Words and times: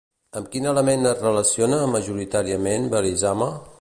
Amb 0.39 0.47
quin 0.53 0.69
element 0.71 1.09
es 1.09 1.21
relaciona 1.25 1.81
majoritàriament 1.97 2.89
Belisama? 2.95 3.51